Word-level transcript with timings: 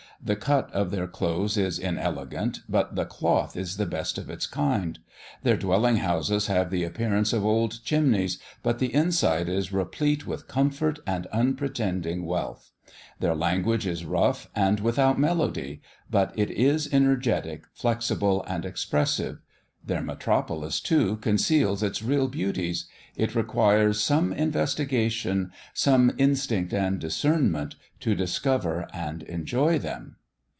The 0.23 0.35
cut 0.35 0.71
of 0.71 0.91
their 0.91 1.07
clothes 1.07 1.57
is 1.57 1.79
inelegant, 1.79 2.59
but 2.69 2.95
the 2.95 3.05
cloth 3.05 3.57
is 3.57 3.77
the 3.77 3.87
best 3.87 4.19
of 4.19 4.29
its 4.29 4.45
kind; 4.45 4.99
their 5.41 5.57
dwelling 5.57 5.95
houses 5.95 6.45
have 6.45 6.69
the 6.69 6.83
appearance 6.83 7.33
of 7.33 7.43
old 7.43 7.83
chimneys, 7.83 8.37
but 8.61 8.77
the 8.77 8.93
inside 8.93 9.49
is 9.49 9.73
replete 9.73 10.27
with 10.27 10.47
comfort 10.47 10.99
and 11.07 11.25
unpretending 11.33 12.23
wealth; 12.23 12.69
their 13.19 13.33
language 13.33 13.87
is 13.87 14.05
rough, 14.05 14.47
and 14.55 14.79
without 14.79 15.19
melody; 15.19 15.81
but 16.07 16.33
it 16.37 16.51
is 16.51 16.87
energetic, 16.93 17.63
flexible, 17.73 18.43
and 18.47 18.63
expressive. 18.63 19.39
Their 19.83 20.03
metropolis, 20.03 20.79
too, 20.79 21.15
conceals 21.17 21.81
its 21.81 22.03
real 22.03 22.27
beauties. 22.27 22.85
It 23.15 23.33
requires 23.33 23.99
some 23.99 24.31
investigation, 24.31 25.51
some 25.73 26.11
instinct 26.19 26.71
and 26.71 26.99
discernment 26.99 27.75
to 28.01 28.13
discover 28.13 28.87
and 28.93 29.23
enjoy 29.23 29.79
them. 29.79 30.17